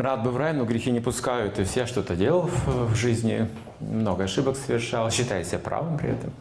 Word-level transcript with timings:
Рад 0.00 0.22
бы 0.22 0.30
в 0.30 0.38
рай, 0.38 0.54
но 0.54 0.64
грехи 0.64 0.90
не 0.90 1.00
пускают. 1.00 1.58
И 1.58 1.64
все 1.64 1.84
что-то 1.84 2.16
делал 2.16 2.46
в, 2.46 2.92
в 2.92 2.94
жизни, 2.94 3.50
много 3.80 4.24
ошибок 4.24 4.56
совершал, 4.56 5.10
считая 5.10 5.44
себя 5.44 5.58
правым 5.58 5.98
при 5.98 6.12
этом. 6.12 6.32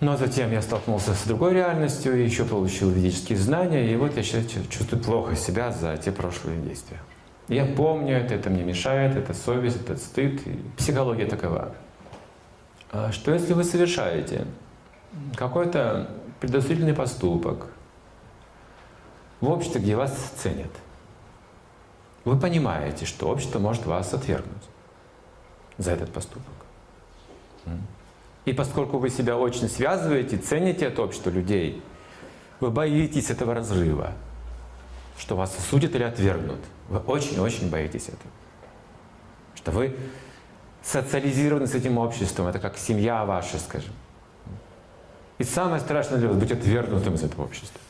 Но 0.00 0.16
затем 0.16 0.50
я 0.50 0.60
столкнулся 0.60 1.14
с 1.14 1.22
другой 1.22 1.54
реальностью, 1.54 2.18
и 2.18 2.24
еще 2.24 2.44
получил 2.44 2.90
ведические 2.90 3.38
знания, 3.38 3.92
и 3.92 3.94
вот 3.94 4.16
я 4.16 4.24
сейчас 4.24 4.46
чувствую 4.68 5.00
плохо 5.00 5.36
себя 5.36 5.70
за 5.70 5.96
те 5.96 6.10
прошлые 6.10 6.60
действия. 6.60 6.98
Я 7.46 7.64
помню 7.64 8.16
это, 8.16 8.34
это 8.34 8.50
мне 8.50 8.64
мешает, 8.64 9.14
это 9.14 9.32
совесть, 9.32 9.80
это 9.80 9.96
стыд. 9.96 10.44
И 10.48 10.60
психология 10.76 11.26
такова. 11.26 11.76
А 12.90 13.12
что 13.12 13.32
если 13.32 13.52
вы 13.52 13.62
совершаете 13.62 14.46
какой-то 15.36 16.10
предосудительный 16.40 16.94
поступок 16.94 17.68
в 19.40 19.48
обществе, 19.48 19.80
где 19.80 19.94
вас 19.94 20.12
ценят? 20.42 20.70
Вы 22.28 22.38
понимаете, 22.38 23.06
что 23.06 23.28
общество 23.28 23.58
может 23.58 23.86
вас 23.86 24.12
отвергнуть 24.12 24.62
за 25.78 25.92
этот 25.92 26.12
поступок. 26.12 26.52
И 28.44 28.52
поскольку 28.52 28.98
вы 28.98 29.08
себя 29.08 29.38
очень 29.38 29.66
связываете, 29.66 30.36
цените 30.36 30.86
это 30.86 31.02
общество 31.02 31.30
людей, 31.30 31.82
вы 32.60 32.70
боитесь 32.70 33.30
этого 33.30 33.54
разрыва, 33.54 34.12
что 35.16 35.36
вас 35.36 35.56
осудят 35.56 35.94
или 35.94 36.02
отвергнут. 36.02 36.60
Вы 36.90 36.98
очень-очень 36.98 37.70
боитесь 37.70 38.08
этого. 38.08 38.30
Что 39.54 39.70
вы 39.70 39.96
социализированы 40.82 41.66
с 41.66 41.74
этим 41.74 41.96
обществом, 41.96 42.46
это 42.46 42.58
как 42.58 42.76
семья 42.76 43.24
ваша, 43.24 43.58
скажем. 43.58 43.94
И 45.38 45.44
самое 45.44 45.80
страшное 45.80 46.18
для 46.18 46.28
вас 46.28 46.36
быть 46.36 46.52
отвергнутым 46.52 47.14
из 47.14 47.22
этого 47.22 47.44
общества. 47.44 47.80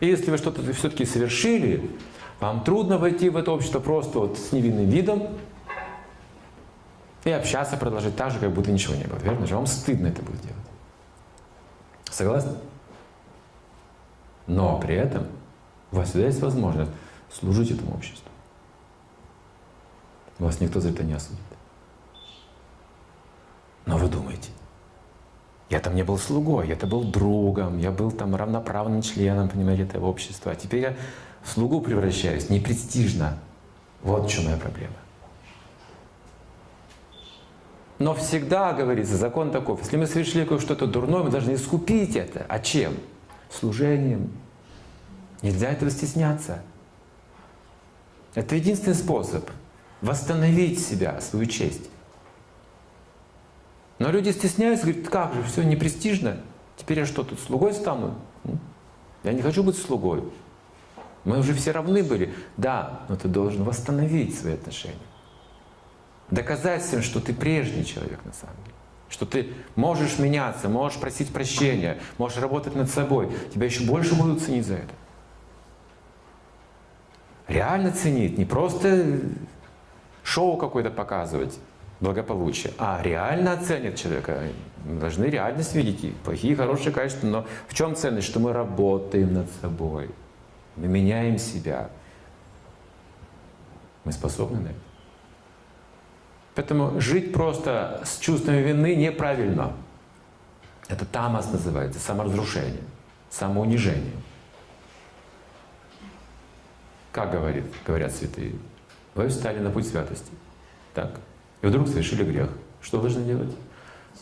И 0.00 0.06
если 0.06 0.30
вы 0.30 0.38
что-то 0.38 0.62
все-таки 0.72 1.04
совершили, 1.04 1.90
вам 2.40 2.64
трудно 2.64 2.98
войти 2.98 3.28
в 3.28 3.36
это 3.36 3.52
общество 3.52 3.80
просто 3.80 4.18
вот 4.18 4.38
с 4.38 4.52
невинным 4.52 4.88
видом 4.88 5.28
и 7.24 7.30
общаться, 7.30 7.76
продолжить 7.76 8.16
так 8.16 8.30
же, 8.30 8.38
как 8.38 8.50
будто 8.50 8.72
ничего 8.72 8.94
не 8.94 9.04
было. 9.04 9.18
Верно 9.18 9.46
же? 9.46 9.54
Вам 9.54 9.66
стыдно 9.66 10.06
это 10.06 10.22
будет 10.22 10.40
делать. 10.40 10.56
Согласны? 12.10 12.54
Но 14.46 14.78
при 14.80 14.94
этом 14.94 15.26
у 15.92 15.96
вас 15.96 16.08
всегда 16.08 16.26
есть 16.26 16.40
возможность 16.40 16.90
служить 17.30 17.70
этому 17.70 17.94
обществу. 17.94 18.28
Вас 20.38 20.60
никто 20.60 20.80
за 20.80 20.88
это 20.88 21.04
не 21.04 21.12
осудит. 21.12 21.38
Но 23.84 23.98
вы 23.98 24.08
думаете, 24.08 24.50
я 25.70 25.80
там 25.80 25.94
не 25.94 26.02
был 26.02 26.18
слугой, 26.18 26.68
я-то 26.68 26.86
был 26.86 27.04
другом, 27.04 27.78
я 27.78 27.90
был 27.90 28.10
там 28.10 28.36
равноправным 28.36 29.02
членом, 29.02 29.48
понимаете, 29.48 29.84
этого 29.84 30.06
общества. 30.06 30.52
А 30.52 30.54
теперь 30.54 30.80
я 30.80 30.96
в 31.42 31.48
слугу 31.48 31.80
превращаюсь, 31.80 32.50
непрестижно. 32.50 33.38
Вот 34.02 34.26
в 34.26 34.30
чем 34.30 34.44
моя 34.44 34.56
проблема. 34.56 34.94
Но 37.98 38.14
всегда, 38.14 38.72
говорится, 38.72 39.16
закон 39.16 39.50
таков, 39.50 39.80
если 39.80 39.96
мы 39.96 40.06
совершили 40.06 40.46
что-то 40.58 40.86
дурное, 40.86 41.22
мы 41.22 41.30
должны 41.30 41.54
искупить 41.54 42.16
это. 42.16 42.44
А 42.48 42.58
чем? 42.58 42.94
Служением, 43.50 44.30
Нельзя 45.42 45.70
этого 45.70 45.90
стесняться. 45.90 46.62
Это 48.34 48.56
единственный 48.56 48.94
способ 48.94 49.48
восстановить 50.02 50.84
себя, 50.84 51.20
свою 51.20 51.46
честь. 51.46 51.88
Но 54.00 54.10
люди 54.10 54.30
стесняются, 54.30 54.86
говорят, 54.86 55.08
как 55.08 55.34
же, 55.34 55.44
все 55.44 55.62
непрестижно. 55.62 56.38
Теперь 56.76 56.98
я 56.98 57.06
что, 57.06 57.22
тут 57.22 57.38
слугой 57.38 57.72
стану? 57.72 58.16
Я 59.22 59.32
не 59.32 59.42
хочу 59.42 59.62
быть 59.62 59.78
слугой. 59.78 60.24
Мы 61.24 61.38
уже 61.38 61.54
все 61.54 61.70
равны 61.70 62.02
были. 62.02 62.34
Да, 62.56 63.02
но 63.08 63.14
ты 63.14 63.28
должен 63.28 63.62
восстановить 63.62 64.36
свои 64.36 64.54
отношения. 64.54 64.96
Доказать 66.32 66.82
всем, 66.82 67.02
что 67.02 67.20
ты 67.20 67.32
прежний 67.32 67.84
человек 67.84 68.24
на 68.24 68.32
самом 68.32 68.56
деле. 68.64 68.74
Что 69.08 69.26
ты 69.26 69.52
можешь 69.76 70.18
меняться, 70.18 70.68
можешь 70.68 70.98
просить 70.98 71.32
прощения, 71.32 72.00
можешь 72.18 72.38
работать 72.38 72.74
над 72.74 72.90
собой. 72.90 73.30
Тебя 73.54 73.66
еще 73.66 73.84
больше 73.84 74.16
будут 74.16 74.42
ценить 74.42 74.66
за 74.66 74.74
это 74.74 74.94
реально 77.50 77.90
ценить, 77.92 78.38
не 78.38 78.44
просто 78.44 79.20
шоу 80.22 80.56
какое-то 80.56 80.90
показывать, 80.90 81.58
благополучие, 82.00 82.72
а 82.78 83.00
реально 83.02 83.52
оценит 83.52 83.96
человека. 83.96 84.42
Мы 84.84 84.98
должны 84.98 85.24
реальность 85.26 85.74
видеть, 85.74 86.04
и 86.04 86.10
плохие, 86.24 86.56
хорошие 86.56 86.92
качества. 86.92 87.26
Но 87.26 87.46
в 87.68 87.74
чем 87.74 87.94
ценность? 87.94 88.26
Что 88.26 88.40
мы 88.40 88.52
работаем 88.52 89.34
над 89.34 89.46
собой, 89.60 90.10
мы 90.76 90.88
меняем 90.88 91.38
себя. 91.38 91.90
Мы 94.04 94.12
способны 94.12 94.60
на 94.60 94.68
это. 94.68 94.78
Поэтому 96.54 97.00
жить 97.00 97.32
просто 97.32 98.02
с 98.04 98.18
чувством 98.18 98.54
вины 98.56 98.96
неправильно. 98.96 99.74
Это 100.88 101.04
тамас 101.04 101.52
называется, 101.52 102.00
саморазрушение, 102.00 102.82
самоунижение. 103.30 104.14
Как 107.12 107.30
говорит, 107.30 107.64
говорят 107.86 108.12
святые? 108.12 108.54
Вы 109.14 109.28
встали 109.28 109.58
на 109.58 109.70
путь 109.70 109.86
святости. 109.86 110.32
Так. 110.94 111.20
И 111.62 111.66
вдруг 111.66 111.88
совершили 111.88 112.24
грех. 112.24 112.50
Что 112.80 113.00
должны 113.00 113.24
делать? 113.24 113.54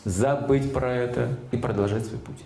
Забыть 0.05 0.73
про 0.73 0.91
это 0.91 1.37
и 1.51 1.57
продолжать 1.57 2.05
свой 2.05 2.19
путь. 2.19 2.43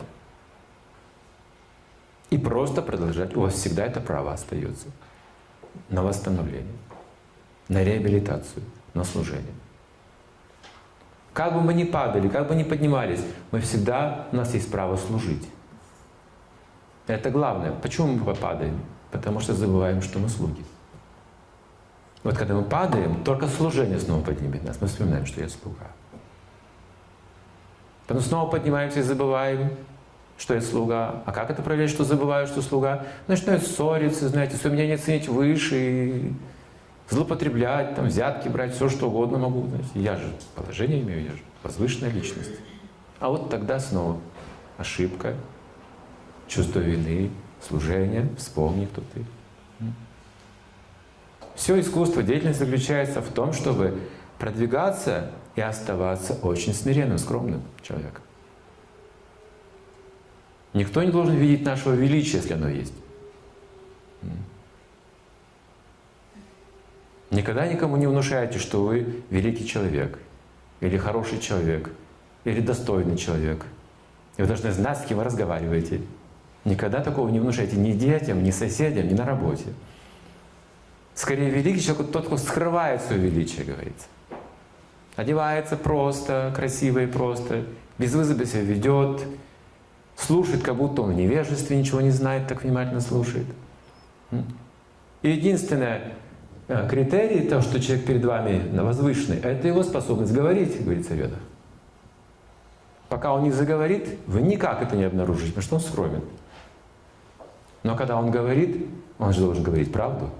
И 2.30 2.38
просто 2.38 2.82
продолжать. 2.82 3.36
У 3.36 3.42
вас 3.42 3.54
всегда 3.54 3.86
это 3.86 4.00
право 4.02 4.34
остается. 4.34 4.88
На 5.90 6.04
восстановление, 6.04 6.76
на 7.68 7.84
реабилитацию, 7.84 8.64
на 8.94 9.04
служение. 9.04 9.54
Как 11.34 11.54
бы 11.54 11.62
мы 11.62 11.74
ни 11.74 11.84
падали, 11.84 12.30
как 12.30 12.48
бы 12.48 12.56
ни 12.56 12.64
поднимались, 12.64 13.22
мы 13.52 13.60
всегда, 13.60 14.28
у 14.32 14.36
нас 14.36 14.54
есть 14.54 14.72
право 14.72 14.98
служить. 14.98 15.48
Это 17.08 17.32
главное. 17.32 17.72
Почему 17.72 18.08
мы 18.08 18.36
падаем? 18.36 18.80
потому 19.14 19.40
что 19.40 19.54
забываем, 19.54 20.02
что 20.02 20.18
мы 20.20 20.28
слуги. 20.28 20.64
Вот 22.24 22.38
когда 22.38 22.54
мы 22.54 22.64
падаем, 22.64 23.24
только 23.24 23.48
служение 23.48 24.00
снова 24.00 24.22
поднимет 24.24 24.64
нас. 24.64 24.80
Мы 24.80 24.88
вспоминаем, 24.88 25.26
что 25.26 25.42
я 25.42 25.50
слуга. 25.50 25.88
Потом 28.08 28.24
снова 28.24 28.50
поднимаемся 28.50 29.00
и 29.00 29.04
забываем, 29.04 29.70
что 30.38 30.54
я 30.54 30.62
слуга. 30.62 31.24
А 31.26 31.32
как 31.32 31.50
это 31.50 31.62
проверить, 31.62 31.92
что 31.92 32.04
забываю, 32.04 32.48
что 32.48 32.62
слуга? 32.62 33.06
Начинают 33.28 33.66
ссориться, 33.66 34.30
знаете, 34.30 34.58
все 34.58 34.70
меня 34.70 34.88
не 34.88 34.98
ценить 34.98 35.28
выше, 35.28 35.76
и 35.76 36.34
злоупотреблять, 37.10 37.96
там, 37.96 38.08
взятки 38.08 38.48
брать, 38.48 38.74
все 38.74 38.90
что 38.90 39.08
угодно 39.08 39.38
могу. 39.38 39.68
Знаете. 39.68 39.90
Я 39.96 40.16
же 40.16 40.32
положение 40.56 41.02
имею, 41.02 41.24
я 41.24 41.32
же 41.32 41.42
возвышенная 41.62 42.12
личность. 42.12 42.52
А 43.20 43.30
вот 43.30 43.50
тогда 43.50 43.80
снова 43.80 44.18
ошибка, 44.78 45.34
чувство 46.48 46.80
вины, 46.80 47.32
служение, 47.66 48.30
вспомни, 48.38 48.86
кто 48.86 49.02
ты. 49.14 49.26
Все 51.64 51.80
искусство, 51.80 52.22
деятельность 52.22 52.60
заключается 52.60 53.22
в 53.22 53.30
том, 53.30 53.54
чтобы 53.54 53.98
продвигаться 54.38 55.32
и 55.56 55.62
оставаться 55.62 56.34
очень 56.42 56.74
смиренным, 56.74 57.18
скромным 57.18 57.62
человеком. 57.82 58.22
Никто 60.74 61.02
не 61.02 61.10
должен 61.10 61.36
видеть 61.36 61.66
нашего 61.66 61.94
величия, 61.94 62.40
если 62.40 62.56
оно 62.56 62.68
есть. 62.68 62.94
Никогда 67.32 67.66
никому 67.66 67.96
не 67.96 68.08
внушайте, 68.08 68.60
что 68.60 68.84
вы 68.84 69.24
великий 69.30 69.66
человек, 69.66 70.20
или 70.82 70.98
хороший 70.98 71.40
человек, 71.40 71.92
или 72.44 72.60
достойный 72.60 73.16
человек. 73.16 73.66
И 74.36 74.42
вы 74.42 74.50
должны 74.50 74.74
знать, 74.74 74.98
с 74.98 75.06
кем 75.06 75.20
вы 75.20 75.24
разговариваете. 75.24 76.02
Никогда 76.66 77.00
такого 77.00 77.30
не 77.30 77.40
внушайте 77.40 77.78
ни 77.78 77.94
детям, 77.94 78.44
ни 78.44 78.52
соседям, 78.52 79.08
ни 79.08 79.14
на 79.14 79.26
работе. 79.26 79.68
Скорее, 81.16 81.50
великий 81.50 81.82
человек 81.82 82.12
тот, 82.12 82.26
кто 82.26 82.38
скрывает 82.38 83.02
свое 83.02 83.22
величие, 83.22 83.66
говорится. 83.66 84.08
Одевается 85.16 85.78
просто, 85.78 86.52
красиво 86.56 87.00
и 87.00 87.06
просто, 87.06 87.66
без 88.00 88.16
вызова 88.16 88.46
себя 88.46 88.62
ведет, 88.62 89.24
слушает, 90.16 90.64
как 90.64 90.76
будто 90.76 91.04
он 91.04 91.12
в 91.12 91.16
невежестве 91.16 91.78
ничего 91.78 92.02
не 92.02 92.10
знает, 92.10 92.48
так 92.48 92.64
внимательно 92.64 93.02
слушает. 93.02 93.46
И 95.22 95.30
единственное 95.30 96.14
э, 96.68 96.88
критерий 96.90 97.48
того, 97.48 97.62
что 97.62 97.80
человек 97.80 98.06
перед 98.06 98.26
вами 98.26 98.76
возвышенный, 98.78 99.38
это 99.38 99.68
его 99.68 99.84
способность 99.84 100.34
говорить, 100.34 100.84
говорится 100.84 101.14
в 101.14 101.18
ведах. 101.18 101.40
Пока 103.08 103.32
он 103.32 103.44
не 103.44 103.52
заговорит, 103.52 104.18
вы 104.26 104.42
никак 104.42 104.82
это 104.82 104.96
не 104.96 105.04
обнаружите, 105.04 105.50
потому 105.50 105.62
что 105.64 105.76
он 105.76 105.82
скромен. 105.82 106.22
Но 107.84 107.96
когда 107.96 108.18
он 108.18 108.32
говорит, 108.32 108.88
он 109.20 109.34
же 109.34 109.42
должен 109.42 109.64
говорить 109.64 109.92
правду. 109.92 110.32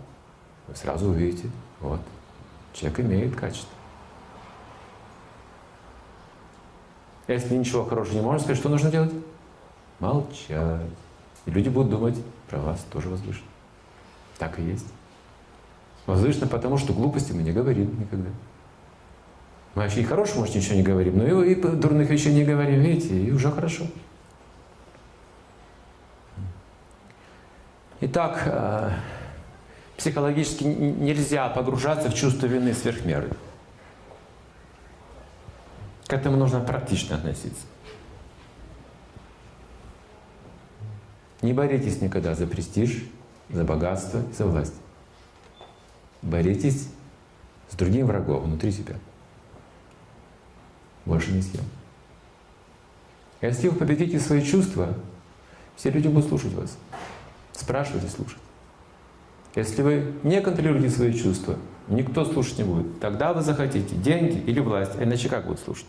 Вы 0.68 0.76
сразу 0.76 1.10
увидите, 1.10 1.50
вот, 1.82 2.00
человек 2.74 3.00
имеет 3.02 3.36
качество. 3.36 3.70
Если 7.28 7.56
ничего 7.56 7.86
хорошего 7.86 8.16
не 8.16 8.22
можно 8.22 8.40
сказать, 8.40 8.58
что 8.58 8.70
нужно 8.70 8.92
делать? 8.92 9.14
Молчать. 10.00 10.82
И 11.46 11.52
люди 11.52 11.70
будут 11.70 11.90
думать 11.90 12.18
про 12.50 12.60
вас 12.60 12.86
тоже 12.92 13.10
возвышенно. 13.10 13.48
Так 14.38 14.60
и 14.60 14.64
есть. 14.64 14.88
Возвышенно 16.06 16.48
потому, 16.48 16.78
что 16.78 16.94
глупости 16.94 17.32
мы 17.32 17.44
не 17.44 17.52
говорим 17.52 17.98
никогда. 18.00 18.30
Мы 19.76 19.84
вообще 19.84 20.02
и 20.02 20.04
хорошего, 20.04 20.42
может, 20.42 20.56
ничего 20.56 20.76
не 20.76 20.84
говорим, 20.84 21.18
но 21.18 21.44
и, 21.44 21.54
и 21.54 21.56
дурных 21.56 22.10
вещей 22.10 22.34
не 22.34 22.44
говорим, 22.44 22.82
видите, 22.82 23.18
и 23.18 23.32
уже 23.32 23.52
хорошо. 23.52 23.86
Итак, 28.02 28.44
э, 28.46 28.92
психологически 29.98 30.64
нельзя 30.64 31.50
погружаться 31.50 32.10
в 32.10 32.16
чувство 32.16 32.48
вины 32.48 32.74
сверх 32.74 33.06
меры. 33.06 33.30
К 36.08 36.14
этому 36.14 36.38
нужно 36.38 36.60
практично 36.60 37.16
относиться. 37.16 37.66
Не 41.42 41.54
боритесь 41.54 42.02
никогда 42.02 42.36
за 42.36 42.48
престиж, 42.48 43.04
за 43.50 43.64
богатство, 43.64 44.22
за 44.38 44.46
власть. 44.46 44.76
Боритесь 46.22 46.88
с 47.70 47.76
другим 47.76 48.08
врагом 48.08 48.44
внутри 48.44 48.72
себя. 48.72 48.96
Больше 51.06 51.32
ни 51.32 51.42
с 51.42 51.52
кем. 51.52 51.64
Если 53.42 53.68
вы 53.68 53.76
победите 53.76 54.20
свои 54.20 54.42
чувства, 54.42 54.94
все 55.76 55.90
люди 55.90 56.08
будут 56.08 56.30
слушать 56.30 56.54
вас. 56.54 56.78
Спрашивать 57.52 58.06
и 58.06 58.08
слушать. 58.08 58.40
Если 59.56 59.82
вы 59.84 60.14
не 60.24 60.42
контролируете 60.42 60.90
свои 60.90 61.14
чувства, 61.14 61.58
никто 61.88 62.26
слушать 62.26 62.58
не 62.58 62.64
будет. 62.64 63.00
Тогда 63.00 63.34
вы 63.34 63.42
захотите 63.42 63.96
деньги 63.96 64.40
или 64.40 64.60
власть, 64.60 64.94
а 64.98 65.04
иначе 65.04 65.30
как 65.30 65.46
будут 65.46 65.60
слушать? 65.60 65.86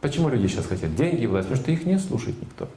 Почему 0.00 0.28
люди 0.28 0.46
сейчас 0.46 0.66
хотят 0.66 0.94
деньги 0.94 1.22
и 1.22 1.26
власть? 1.26 1.48
Потому 1.48 1.62
что 1.62 1.72
их 1.72 1.84
не 1.86 1.98
слушает 1.98 2.40
никто. 2.40 2.68